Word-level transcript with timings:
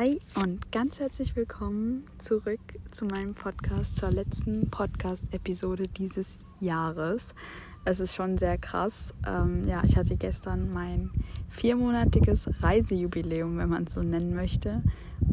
Hi 0.00 0.18
und 0.42 0.72
ganz 0.72 0.98
herzlich 0.98 1.36
willkommen 1.36 2.06
zurück 2.16 2.60
zu 2.90 3.04
meinem 3.04 3.34
Podcast, 3.34 3.96
zur 3.96 4.10
letzten 4.10 4.70
Podcast-Episode 4.70 5.88
dieses 5.88 6.38
Jahres. 6.58 7.34
Es 7.84 8.00
ist 8.00 8.14
schon 8.14 8.38
sehr 8.38 8.56
krass. 8.56 9.12
Ähm, 9.26 9.68
ja, 9.68 9.82
ich 9.84 9.98
hatte 9.98 10.16
gestern 10.16 10.70
mein 10.72 11.10
viermonatiges 11.50 12.48
Reisejubiläum, 12.62 13.58
wenn 13.58 13.68
man 13.68 13.84
es 13.84 13.92
so 13.92 14.02
nennen 14.02 14.34
möchte. 14.34 14.82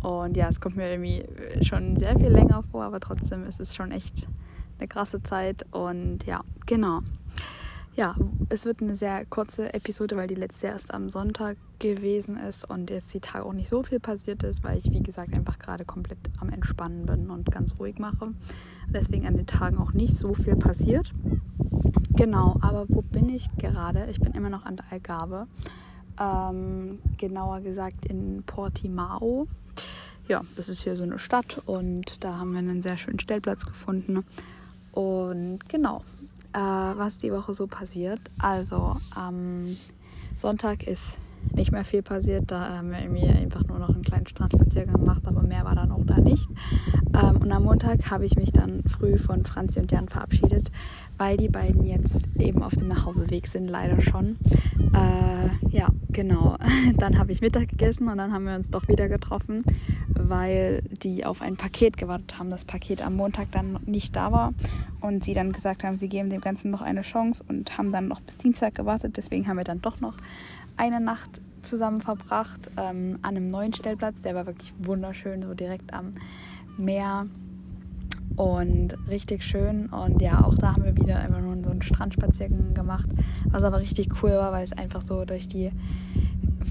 Und 0.01 0.35
ja, 0.35 0.49
es 0.49 0.59
kommt 0.59 0.75
mir 0.75 0.89
irgendwie 0.89 1.23
schon 1.63 1.95
sehr 1.95 2.19
viel 2.19 2.27
länger 2.27 2.61
vor, 2.69 2.83
aber 2.83 2.99
trotzdem 2.99 3.45
ist 3.45 3.61
es 3.61 3.73
schon 3.73 3.91
echt 3.91 4.27
eine 4.79 4.89
krasse 4.89 5.23
Zeit. 5.23 5.65
Und 5.71 6.25
ja, 6.25 6.43
genau. 6.65 7.03
Ja, 7.97 8.15
es 8.49 8.65
wird 8.65 8.83
eine 8.83 8.95
sehr 8.95 9.25
kurze 9.25 9.73
Episode, 9.73 10.17
weil 10.17 10.27
die 10.27 10.35
letzte 10.35 10.67
erst 10.67 10.93
am 10.93 11.09
Sonntag 11.09 11.57
gewesen 11.79 12.37
ist 12.37 12.69
und 12.69 12.91
jetzt 12.91 13.11
die 13.11 13.19
Tage 13.19 13.43
auch 13.43 13.53
nicht 13.53 13.69
so 13.69 13.81
viel 13.81 13.99
passiert 13.99 14.43
ist, 14.43 14.63
weil 14.63 14.77
ich, 14.77 14.91
wie 14.91 15.01
gesagt, 15.01 15.33
einfach 15.33 15.57
gerade 15.57 15.83
komplett 15.83 16.19
am 16.39 16.49
Entspannen 16.49 17.07
bin 17.07 17.31
und 17.31 17.51
ganz 17.51 17.73
ruhig 17.79 17.97
mache. 17.97 18.35
Deswegen 18.93 19.25
an 19.25 19.35
den 19.35 19.47
Tagen 19.47 19.79
auch 19.79 19.93
nicht 19.93 20.15
so 20.15 20.35
viel 20.35 20.55
passiert. 20.55 21.11
Genau, 22.11 22.57
aber 22.61 22.85
wo 22.87 23.01
bin 23.01 23.29
ich 23.29 23.49
gerade? 23.57 24.05
Ich 24.11 24.19
bin 24.19 24.33
immer 24.33 24.51
noch 24.51 24.65
an 24.67 24.75
der 24.75 24.85
Algarve. 24.91 25.47
Ähm, 26.21 26.99
genauer 27.17 27.61
gesagt 27.61 28.05
in 28.05 28.43
Portimao. 28.43 29.47
Ja, 30.27 30.43
das 30.55 30.69
ist 30.69 30.83
hier 30.83 30.97
so 30.97 31.03
eine 31.03 31.17
Stadt 31.17 31.63
und 31.65 32.23
da 32.23 32.37
haben 32.37 32.51
wir 32.51 32.59
einen 32.59 32.83
sehr 32.83 32.99
schönen 32.99 33.19
Stellplatz 33.19 33.65
gefunden. 33.65 34.23
Und 34.91 35.67
genau, 35.67 36.03
äh, 36.53 36.59
was 36.59 37.17
die 37.17 37.31
Woche 37.31 37.53
so 37.53 37.67
passiert. 37.67 38.19
Also 38.39 38.95
am 39.15 39.77
Sonntag 40.35 40.85
ist 40.85 41.17
nicht 41.55 41.71
mehr 41.71 41.85
viel 41.85 42.01
passiert. 42.01 42.51
Da 42.51 42.77
haben 42.77 42.91
wir 42.91 42.99
irgendwie 42.99 43.27
einfach 43.27 43.65
nur 43.65 43.79
noch 43.79 43.89
einen 43.89 44.03
kleinen 44.03 44.27
Strandspaziergang 44.27 44.95
gemacht, 44.95 45.23
aber 45.25 45.41
mehr 45.41 45.65
war 45.65 45.75
dann 45.75 45.91
auch 45.91 46.03
da 46.05 46.17
nicht. 46.17 46.47
Ähm, 47.13 47.37
und 47.37 47.51
am 47.51 47.63
Montag 47.63 48.09
habe 48.09 48.25
ich 48.25 48.35
mich 48.35 48.51
dann 48.51 48.83
früh 48.83 49.17
von 49.17 49.45
Franzi 49.45 49.79
und 49.79 49.91
Jan 49.91 50.09
verabschiedet, 50.09 50.71
weil 51.17 51.37
die 51.37 51.49
beiden 51.49 51.85
jetzt 51.85 52.29
eben 52.37 52.63
auf 52.63 52.75
dem 52.75 52.87
Nachhauseweg 52.87 53.47
sind, 53.47 53.69
leider 53.69 54.01
schon. 54.01 54.37
Äh, 54.93 55.67
ja, 55.69 55.89
genau. 56.17 56.57
Dann 56.97 57.19
habe 57.19 57.31
ich 57.31 57.41
Mittag 57.41 57.69
gegessen 57.69 58.09
und 58.09 58.17
dann 58.17 58.33
haben 58.33 58.45
wir 58.45 58.55
uns 58.55 58.71
doch 58.71 58.87
wieder 58.87 59.07
getroffen, 59.07 59.63
weil 60.09 60.81
die 61.03 61.23
auf 61.25 61.43
ein 61.43 61.55
Paket 61.55 61.95
gewartet 61.95 62.39
haben. 62.39 62.49
Das 62.49 62.65
Paket 62.65 63.05
am 63.05 63.15
Montag 63.15 63.51
dann 63.51 63.79
nicht 63.85 64.15
da 64.15 64.31
war 64.31 64.53
und 64.99 65.23
sie 65.23 65.33
dann 65.33 65.51
gesagt 65.51 65.83
haben, 65.83 65.95
sie 65.95 66.09
geben 66.09 66.31
dem 66.31 66.41
Ganzen 66.41 66.71
noch 66.71 66.81
eine 66.81 67.01
Chance 67.01 67.45
und 67.47 67.77
haben 67.77 67.91
dann 67.91 68.07
noch 68.07 68.19
bis 68.21 68.37
Dienstag 68.37 68.73
gewartet. 68.73 69.15
Deswegen 69.15 69.47
haben 69.47 69.57
wir 69.57 69.63
dann 69.63 69.81
doch 69.81 69.99
noch 69.99 70.17
eine 70.75 70.99
Nacht 70.99 71.39
zusammen 71.61 72.01
verbracht 72.01 72.71
ähm, 72.77 73.19
an 73.21 73.37
einem 73.37 73.47
neuen 73.47 73.73
Stellplatz. 73.73 74.19
Der 74.21 74.33
war 74.33 74.47
wirklich 74.47 74.73
wunderschön, 74.79 75.43
so 75.43 75.53
direkt 75.53 75.93
am 75.93 76.15
Meer 76.77 77.27
und 78.35 78.95
richtig 79.09 79.43
schön. 79.43 79.87
Und 79.87 80.21
ja, 80.21 80.43
auch 80.43 80.55
da 80.55 80.73
haben 80.73 80.83
wir 80.83 80.95
wieder 80.95 81.19
einfach 81.19 81.41
nur 81.41 81.57
so 81.63 81.71
einen 81.71 81.81
Strandspaziergang 81.81 82.73
gemacht, 82.73 83.09
was 83.45 83.63
aber 83.63 83.79
richtig 83.79 84.21
cool 84.21 84.31
war, 84.31 84.51
weil 84.51 84.63
es 84.63 84.73
einfach 84.73 85.01
so 85.01 85.25
durch 85.25 85.47
die 85.47 85.71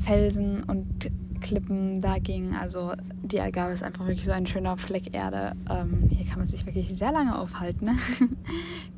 Felsen 0.04 0.62
und 0.62 1.10
Klippen 1.40 2.00
da 2.00 2.18
ging. 2.18 2.54
Also 2.54 2.92
die 3.22 3.40
Algarve 3.40 3.72
ist 3.72 3.82
einfach 3.82 4.06
wirklich 4.06 4.24
so 4.24 4.32
ein 4.32 4.46
schöner 4.46 4.76
Fleck 4.76 5.14
Erde. 5.14 5.52
Ähm, 5.70 6.08
hier 6.10 6.26
kann 6.26 6.38
man 6.38 6.46
sich 6.46 6.66
wirklich 6.66 6.88
sehr 6.96 7.12
lange 7.12 7.38
aufhalten. 7.38 7.90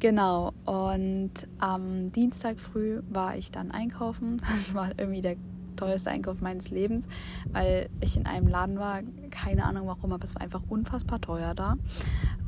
Genau. 0.00 0.52
Und 0.64 1.32
am 1.58 2.06
Dienstag 2.12 2.60
früh 2.60 3.00
war 3.10 3.36
ich 3.36 3.50
dann 3.50 3.72
einkaufen. 3.72 4.40
Das 4.48 4.72
war 4.72 4.90
irgendwie 4.96 5.20
der 5.20 5.34
teuerste 5.78 6.10
Einkauf 6.10 6.40
meines 6.40 6.70
Lebens, 6.70 7.06
weil 7.52 7.88
ich 8.00 8.16
in 8.16 8.26
einem 8.26 8.46
Laden 8.48 8.78
war. 8.78 9.00
Keine 9.30 9.64
Ahnung 9.64 9.86
warum, 9.86 10.12
aber 10.12 10.24
es 10.24 10.34
war 10.34 10.42
einfach 10.42 10.62
unfassbar 10.68 11.20
teuer 11.20 11.54
da. 11.54 11.76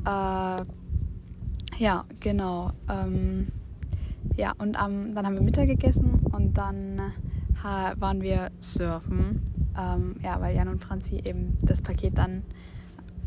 Äh, 0.05 0.65
ja, 1.77 2.05
genau. 2.19 2.71
Ähm, 2.89 3.47
ja, 4.35 4.53
und 4.57 4.77
ähm, 4.79 5.15
dann 5.15 5.25
haben 5.25 5.33
wir 5.35 5.41
Mittag 5.41 5.67
gegessen 5.67 6.19
und 6.31 6.57
dann 6.57 6.99
äh, 7.63 7.99
waren 7.99 8.21
wir 8.21 8.51
surfen 8.59 9.41
ähm, 9.77 10.15
ja, 10.21 10.39
weil 10.41 10.55
Jan 10.55 10.67
und 10.67 10.83
Franzi 10.83 11.21
eben 11.23 11.57
das 11.61 11.81
Paket 11.81 12.17
dann 12.17 12.43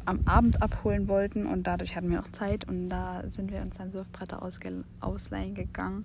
am 0.05 0.21
Abend 0.27 0.63
abholen 0.63 1.09
wollten 1.09 1.47
und 1.47 1.67
dadurch 1.67 1.97
hatten 1.97 2.11
wir 2.11 2.19
noch 2.19 2.31
Zeit 2.31 2.69
und 2.69 2.91
da 2.91 3.23
sind 3.29 3.51
wir 3.51 3.63
uns 3.63 3.79
dann 3.79 3.91
Surfbretter 3.91 4.43
ausleihen 5.01 5.55
gegangen. 5.55 6.05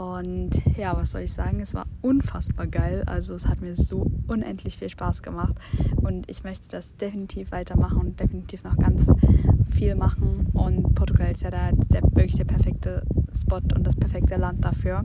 Und 0.00 0.50
ja, 0.78 0.96
was 0.96 1.10
soll 1.10 1.20
ich 1.20 1.32
sagen? 1.34 1.60
Es 1.60 1.74
war 1.74 1.84
unfassbar 2.00 2.66
geil. 2.66 3.02
Also 3.04 3.34
es 3.34 3.46
hat 3.46 3.60
mir 3.60 3.74
so 3.74 4.10
unendlich 4.28 4.78
viel 4.78 4.88
Spaß 4.88 5.22
gemacht. 5.22 5.56
Und 5.96 6.30
ich 6.30 6.42
möchte 6.42 6.68
das 6.68 6.96
definitiv 6.96 7.52
weitermachen 7.52 7.98
und 7.98 8.18
definitiv 8.18 8.64
noch 8.64 8.78
ganz 8.78 9.12
viel 9.68 9.94
machen. 9.94 10.48
Und 10.54 10.94
Portugal 10.94 11.30
ist 11.32 11.42
ja 11.42 11.50
da 11.50 11.72
der, 11.72 12.02
wirklich 12.02 12.36
der 12.36 12.46
perfekte 12.46 13.02
Spot 13.34 13.60
und 13.74 13.86
das 13.86 13.94
perfekte 13.94 14.36
Land 14.36 14.64
dafür. 14.64 15.04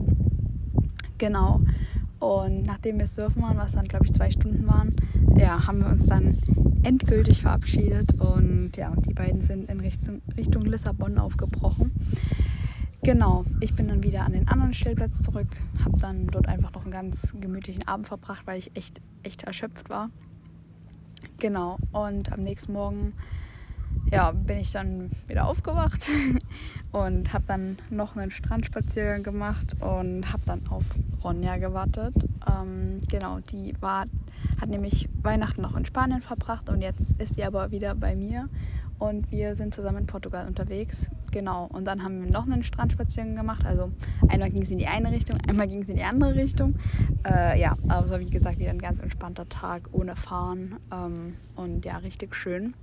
Genau. 1.18 1.60
Und 2.18 2.62
nachdem 2.62 2.98
wir 2.98 3.06
surfen 3.06 3.42
waren, 3.42 3.58
was 3.58 3.72
dann 3.72 3.84
glaube 3.84 4.06
ich 4.06 4.14
zwei 4.14 4.30
Stunden 4.30 4.66
waren, 4.66 4.96
ja, 5.36 5.66
haben 5.66 5.82
wir 5.82 5.90
uns 5.90 6.06
dann 6.06 6.38
endgültig 6.82 7.42
verabschiedet 7.42 8.18
und 8.18 8.70
ja, 8.78 8.94
die 8.96 9.12
beiden 9.12 9.42
sind 9.42 9.68
in 9.68 9.80
Richtung, 9.80 10.22
Richtung 10.38 10.64
Lissabon 10.64 11.18
aufgebrochen. 11.18 11.92
Genau, 13.06 13.44
ich 13.60 13.72
bin 13.72 13.86
dann 13.86 14.02
wieder 14.02 14.24
an 14.24 14.32
den 14.32 14.48
anderen 14.48 14.74
Stellplatz 14.74 15.22
zurück, 15.22 15.46
habe 15.84 15.96
dann 15.96 16.26
dort 16.26 16.48
einfach 16.48 16.72
noch 16.72 16.82
einen 16.82 16.90
ganz 16.90 17.32
gemütlichen 17.40 17.86
Abend 17.86 18.08
verbracht, 18.08 18.48
weil 18.48 18.58
ich 18.58 18.72
echt, 18.74 19.00
echt 19.22 19.44
erschöpft 19.44 19.88
war. 19.88 20.10
Genau, 21.38 21.78
und 21.92 22.32
am 22.32 22.40
nächsten 22.40 22.72
Morgen 22.72 23.12
ja, 24.10 24.32
bin 24.32 24.56
ich 24.58 24.72
dann 24.72 25.12
wieder 25.28 25.46
aufgewacht 25.46 26.10
und 26.90 27.32
habe 27.32 27.44
dann 27.46 27.78
noch 27.90 28.16
einen 28.16 28.32
Strandspaziergang 28.32 29.22
gemacht 29.22 29.76
und 29.80 30.32
habe 30.32 30.42
dann 30.44 30.66
auf 30.68 30.86
Ronja 31.22 31.58
gewartet. 31.58 32.12
Ähm, 32.50 32.98
genau, 33.08 33.38
die 33.38 33.72
war, 33.80 34.06
hat 34.60 34.68
nämlich 34.68 35.08
Weihnachten 35.22 35.62
noch 35.62 35.76
in 35.76 35.84
Spanien 35.84 36.22
verbracht 36.22 36.68
und 36.68 36.80
jetzt 36.80 37.14
ist 37.20 37.34
sie 37.34 37.44
aber 37.44 37.70
wieder 37.70 37.94
bei 37.94 38.16
mir 38.16 38.48
und 38.98 39.30
wir 39.30 39.54
sind 39.54 39.74
zusammen 39.74 39.98
in 39.98 40.06
Portugal 40.06 40.46
unterwegs. 40.46 41.10
Genau, 41.32 41.66
und 41.66 41.86
dann 41.86 42.02
haben 42.02 42.24
wir 42.24 42.30
noch 42.30 42.44
einen 42.44 42.62
Strandspaziergang 42.62 43.36
gemacht. 43.36 43.66
Also 43.66 43.92
einmal 44.28 44.50
ging 44.50 44.62
es 44.62 44.70
in 44.70 44.78
die 44.78 44.86
eine 44.86 45.12
Richtung, 45.12 45.38
einmal 45.46 45.68
ging 45.68 45.82
es 45.82 45.88
in 45.88 45.96
die 45.96 46.02
andere 46.02 46.34
Richtung. 46.34 46.76
Äh, 47.26 47.60
ja, 47.60 47.76
aber 47.88 48.20
wie 48.20 48.30
gesagt, 48.30 48.58
wieder 48.58 48.70
ein 48.70 48.80
ganz 48.80 48.98
entspannter 48.98 49.48
Tag 49.48 49.90
ohne 49.92 50.16
Fahren 50.16 50.76
ähm, 50.92 51.34
und 51.56 51.84
ja, 51.84 51.98
richtig 51.98 52.34
schön. 52.34 52.74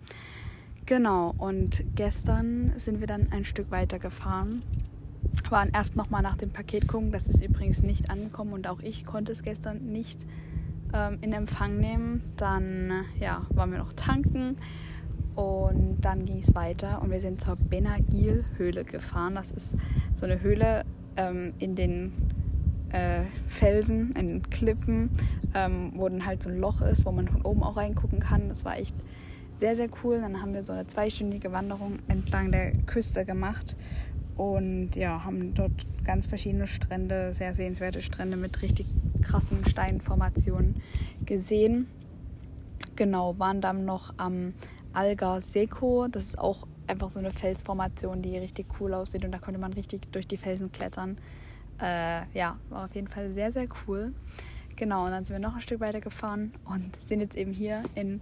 Genau, 0.86 1.34
und 1.38 1.84
gestern 1.96 2.74
sind 2.76 3.00
wir 3.00 3.08
dann 3.08 3.32
ein 3.32 3.46
Stück 3.46 3.72
weiter 3.72 4.00
gefahren. 4.00 4.62
Waren 5.50 5.70
erst 5.74 5.96
nochmal 5.96 6.22
nach 6.22 6.38
dem 6.38 6.52
Paket 6.52 6.88
gucken. 6.88 7.12
Das 7.12 7.28
ist 7.28 7.44
übrigens 7.44 7.82
nicht 7.82 8.10
angekommen 8.12 8.54
und 8.54 8.68
auch 8.68 8.82
ich 8.82 9.06
konnte 9.06 9.32
es 9.32 9.42
gestern 9.42 9.92
nicht 9.92 10.26
ähm, 10.94 11.18
in 11.22 11.34
Empfang 11.34 11.80
nehmen. 11.80 12.22
Dann 12.38 13.06
ja, 13.20 13.48
waren 13.50 13.72
wir 13.72 13.80
noch 13.80 13.94
tanken 13.94 14.58
und 15.36 15.98
dann 16.02 16.26
ging 16.26 16.40
es 16.40 16.54
weiter 16.54 17.02
und 17.02 17.12
wir 17.12 17.20
sind 17.20 17.42
zur 17.42 17.56
Benagil-Höhle 17.56 18.84
gefahren. 18.84 19.36
Das 19.36 19.52
ist 19.52 19.76
so 20.14 20.26
eine 20.26 20.42
Höhle 20.42 20.84
ähm, 21.18 21.54
in 21.60 21.76
den 21.76 22.14
äh, 22.90 23.22
Felsen, 23.48 24.12
in 24.16 24.28
den 24.28 24.50
Klippen, 24.50 25.10
ähm, 25.56 25.92
wo 25.96 26.08
dann 26.08 26.26
halt 26.26 26.44
so 26.44 26.50
ein 26.50 26.60
Loch 26.60 26.82
ist, 26.82 27.06
wo 27.06 27.12
man 27.12 27.28
von 27.28 27.42
oben 27.42 27.64
auch 27.64 27.78
reingucken 27.78 28.20
kann. 28.20 28.50
Das 28.50 28.64
war 28.66 28.78
echt 28.78 28.96
sehr, 29.58 29.76
sehr 29.76 29.90
cool. 30.04 30.22
Dann 30.22 30.42
haben 30.42 30.54
wir 30.54 30.64
so 30.64 30.74
eine 30.74 30.88
zweistündige 30.88 31.52
Wanderung 31.52 32.00
entlang 32.08 32.52
der 32.52 32.72
Küste 32.86 33.26
gemacht 33.26 33.76
und 34.36 34.96
ja, 34.96 35.24
haben 35.24 35.54
dort 35.54 35.86
ganz 36.04 36.28
verschiedene 36.28 36.68
Strände, 36.68 37.34
sehr 37.34 37.56
sehenswerte 37.56 38.02
Strände 38.02 38.38
mit 38.38 38.62
richtig 38.62 38.88
krassen 39.22 39.66
Steinformationen 39.66 40.76
gesehen. 41.26 41.88
Genau, 42.96 43.40
waren 43.40 43.62
dann 43.62 43.86
noch 43.86 44.14
am 44.18 44.54
Algar 44.94 45.42
Seco. 45.42 46.08
Das 46.08 46.24
ist 46.26 46.40
auch 46.40 46.68
einfach 46.88 47.10
so 47.10 47.20
eine 47.20 47.32
Felsformation, 47.32 48.22
die 48.22 48.38
richtig 48.38 48.68
cool 48.80 48.94
aussieht 48.94 49.26
und 49.26 49.32
da 49.32 49.40
konnte 49.40 49.60
man 49.60 49.74
richtig 49.74 50.12
durch 50.12 50.28
die 50.28 50.38
Felsen 50.38 50.72
klettern. 50.72 51.18
Äh, 51.82 52.22
ja, 52.34 52.58
war 52.70 52.86
auf 52.86 52.96
jeden 52.96 53.08
Fall 53.08 53.32
sehr, 53.32 53.52
sehr 53.52 53.68
cool. 53.88 54.14
Genau, 54.76 55.06
und 55.06 55.12
dann 55.12 55.26
sind 55.26 55.36
wir 55.36 55.42
noch 55.42 55.56
ein 55.56 55.62
Stück 55.62 55.80
weiter 55.80 56.02
gefahren 56.02 56.54
und 56.66 56.96
sind 56.96 57.20
jetzt 57.20 57.36
eben 57.36 57.54
hier 57.54 57.84
in 57.96 58.22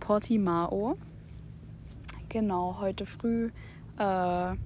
Portimao. 0.00 0.96
Genau, 2.28 2.78
heute 2.80 3.06
früh 3.06 3.50
äh, 3.98 4.56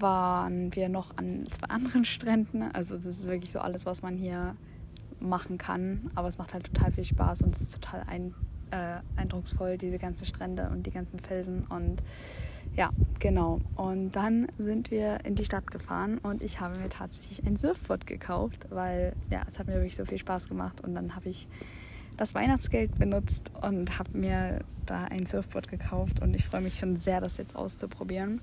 waren 0.00 0.74
wir 0.74 0.88
noch 0.88 1.16
an 1.16 1.46
zwei 1.50 1.68
anderen 1.68 2.04
Stränden. 2.04 2.62
Also 2.72 2.96
das 2.96 3.06
ist 3.06 3.26
wirklich 3.26 3.52
so 3.52 3.58
alles, 3.58 3.84
was 3.84 4.02
man 4.02 4.16
hier 4.16 4.56
machen 5.20 5.58
kann. 5.58 6.10
Aber 6.14 6.28
es 6.28 6.38
macht 6.38 6.54
halt 6.54 6.72
total 6.72 6.92
viel 6.92 7.04
Spaß 7.04 7.42
und 7.42 7.54
es 7.54 7.60
ist 7.60 7.74
total 7.74 8.04
ein, 8.06 8.34
äh, 8.70 9.00
eindrucksvoll, 9.16 9.78
diese 9.78 9.98
ganzen 9.98 10.26
Strände 10.26 10.68
und 10.70 10.86
die 10.86 10.90
ganzen 10.90 11.18
Felsen. 11.18 11.64
Und 11.68 12.02
ja, 12.76 12.90
genau. 13.18 13.60
Und 13.76 14.12
dann 14.12 14.48
sind 14.58 14.90
wir 14.90 15.24
in 15.24 15.34
die 15.34 15.44
Stadt 15.44 15.70
gefahren 15.70 16.18
und 16.18 16.42
ich 16.42 16.60
habe 16.60 16.78
mir 16.78 16.88
tatsächlich 16.88 17.44
ein 17.46 17.56
Surfboard 17.56 18.06
gekauft, 18.06 18.66
weil 18.70 19.14
ja, 19.30 19.42
es 19.48 19.58
hat 19.58 19.66
mir 19.66 19.74
wirklich 19.74 19.96
so 19.96 20.04
viel 20.04 20.18
Spaß 20.18 20.48
gemacht. 20.48 20.80
Und 20.82 20.94
dann 20.94 21.16
habe 21.16 21.28
ich 21.28 21.48
das 22.16 22.34
Weihnachtsgeld 22.34 22.98
benutzt 22.98 23.52
und 23.62 23.98
habe 23.98 24.16
mir 24.18 24.58
da 24.86 25.04
ein 25.04 25.26
Surfboard 25.26 25.68
gekauft 25.68 26.20
und 26.20 26.34
ich 26.34 26.44
freue 26.44 26.60
mich 26.60 26.78
schon 26.78 26.96
sehr, 26.96 27.20
das 27.20 27.38
jetzt 27.38 27.54
auszuprobieren. 27.56 28.40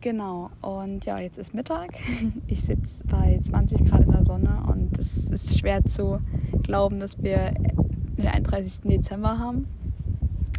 Genau, 0.00 0.50
und 0.62 1.04
ja, 1.04 1.18
jetzt 1.18 1.38
ist 1.38 1.54
Mittag. 1.54 1.90
Ich 2.46 2.62
sitze 2.62 3.04
bei 3.06 3.40
20 3.42 3.88
Grad 3.88 4.02
in 4.02 4.12
der 4.12 4.24
Sonne 4.24 4.62
und 4.68 4.98
es 4.98 5.28
ist 5.28 5.58
schwer 5.58 5.84
zu 5.84 6.20
glauben, 6.62 7.00
dass 7.00 7.22
wir 7.22 7.54
den 8.16 8.28
31. 8.28 8.82
Dezember 8.84 9.38
haben. 9.38 9.66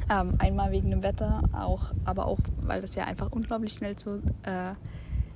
Ähm, 0.10 0.36
einmal 0.40 0.72
wegen 0.72 0.90
dem 0.90 1.04
Wetter, 1.04 1.42
auch, 1.52 1.94
aber 2.06 2.28
auch, 2.28 2.40
weil 2.62 2.82
das 2.82 2.96
ja 2.96 3.04
einfach 3.04 3.32
unglaublich 3.32 3.74
schnell 3.74 3.98
zu 3.98 4.22
äh, 4.44 4.74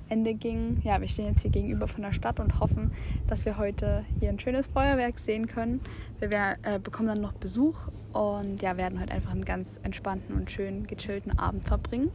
Ende 0.08 0.34
ging. 0.34 0.80
Ja, 0.82 1.00
wir 1.00 1.08
stehen 1.08 1.26
jetzt 1.26 1.42
hier 1.42 1.50
gegenüber 1.50 1.88
von 1.88 2.02
der 2.02 2.12
Stadt 2.12 2.40
und 2.40 2.60
hoffen, 2.60 2.92
dass 3.26 3.44
wir 3.44 3.58
heute 3.58 4.04
hier 4.18 4.28
ein 4.28 4.38
schönes 4.38 4.68
Feuerwerk 4.68 5.18
sehen 5.18 5.46
können. 5.46 5.80
Wir, 6.20 6.30
wir 6.30 6.56
äh, 6.62 6.78
bekommen 6.78 7.08
dann 7.08 7.20
noch 7.20 7.32
Besuch 7.32 7.88
und 8.12 8.62
ja, 8.62 8.76
werden 8.76 9.00
heute 9.00 9.12
einfach 9.12 9.30
einen 9.32 9.44
ganz 9.44 9.80
entspannten 9.82 10.36
und 10.36 10.50
schönen, 10.50 10.86
gechillten 10.86 11.38
Abend 11.38 11.64
verbringen. 11.64 12.10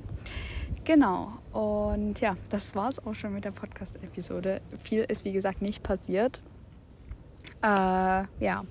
Genau, 0.86 1.34
und 1.54 2.22
ja, 2.22 2.38
das 2.50 2.76
war 2.76 2.90
es 2.90 3.06
auch 3.06 3.14
schon 3.14 3.34
mit 3.34 3.46
der 3.46 3.52
Podcast-Episode. 3.52 4.62
Viel 4.84 5.02
ist, 5.02 5.26
wie 5.26 5.34
gesagt, 5.34 5.62
nicht 5.62 5.84
passiert. 5.84 6.42
Äh, 7.62 8.26
ja, 8.40 8.64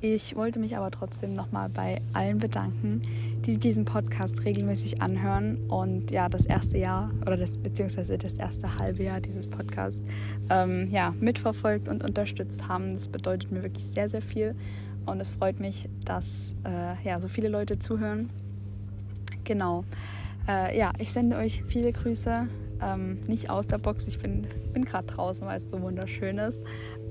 ich 0.00 0.36
wollte 0.36 0.58
mich 0.58 0.76
aber 0.76 0.90
trotzdem 0.90 1.32
nochmal 1.32 1.68
bei 1.70 2.00
allen 2.12 2.38
bedanken, 2.38 3.00
die 3.46 3.58
diesen 3.58 3.84
Podcast 3.86 4.44
regelmäßig 4.44 5.00
anhören 5.00 5.58
und 5.68 6.10
ja, 6.10 6.28
das 6.28 6.44
erste 6.44 6.76
Jahr 6.76 7.10
oder 7.22 7.36
das 7.38 7.56
beziehungsweise 7.56 8.18
das 8.18 8.34
erste 8.34 8.78
halbe 8.78 9.04
Jahr 9.04 9.20
dieses 9.20 9.46
Podcasts 9.46 10.02
ähm, 10.50 10.88
ja, 10.90 11.14
mitverfolgt 11.18 11.88
und 11.88 12.04
unterstützt 12.04 12.68
haben. 12.68 12.92
Das 12.92 13.08
bedeutet 13.08 13.52
mir 13.52 13.62
wirklich 13.62 13.86
sehr, 13.86 14.08
sehr 14.08 14.22
viel 14.22 14.54
und 15.06 15.20
es 15.20 15.30
freut 15.30 15.60
mich, 15.60 15.88
dass 16.04 16.54
äh, 16.64 17.02
ja, 17.02 17.18
so 17.18 17.28
viele 17.28 17.48
Leute 17.48 17.78
zuhören. 17.78 18.28
Genau. 19.44 19.84
Äh, 20.46 20.78
ja, 20.78 20.92
ich 20.98 21.10
sende 21.10 21.36
euch 21.36 21.64
viele 21.68 21.92
Grüße. 21.92 22.48
Ähm, 22.82 23.18
nicht 23.26 23.50
aus 23.50 23.66
der 23.66 23.78
Box, 23.78 24.06
ich 24.06 24.18
bin, 24.18 24.46
bin 24.72 24.84
gerade 24.84 25.06
draußen, 25.06 25.46
weil 25.46 25.58
es 25.58 25.68
so 25.68 25.80
wunderschön 25.80 26.38
ist. 26.38 26.62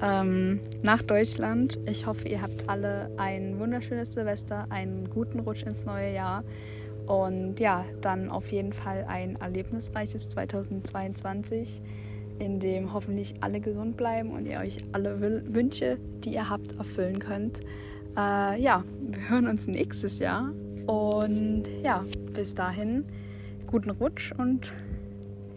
Ähm, 0.02 0.60
nach 0.84 1.02
Deutschland. 1.02 1.80
Ich 1.86 2.06
hoffe, 2.06 2.28
ihr 2.28 2.42
habt 2.42 2.70
alle 2.70 3.10
ein 3.18 3.60
wunderschönes 3.60 4.14
Silvester, 4.14 4.68
einen 4.70 5.10
guten 5.10 5.40
Rutsch 5.40 5.64
ins 5.64 5.86
neue 5.86 6.14
Jahr 6.14 6.44
und 7.08 7.60
ja, 7.60 7.86
dann 8.02 8.30
auf 8.30 8.52
jeden 8.52 8.74
Fall 8.74 9.06
ein 9.08 9.36
erlebnisreiches 9.36 10.30
2022, 10.30 11.82
in 12.40 12.60
dem 12.60 12.94
hoffentlich 12.94 13.36
alle 13.42 13.60
gesund 13.60 13.96
bleiben 13.96 14.32
und 14.32 14.46
ihr 14.46 14.60
euch 14.60 14.78
alle 14.92 15.20
Wünsche, 15.22 15.98
die 16.24 16.34
ihr 16.34 16.50
habt, 16.50 16.78
erfüllen 16.78 17.20
könnt. 17.20 17.62
Äh, 18.18 18.62
ja, 18.62 18.84
wir 19.02 19.30
hören 19.30 19.48
uns 19.48 19.68
nächstes 19.68 20.20
Jahr 20.20 20.52
und 20.88 21.64
ja, 21.84 22.04
bis 22.36 22.56
dahin 22.56 23.06
guten 23.68 23.92
Rutsch 23.92 24.32
und 24.38 24.74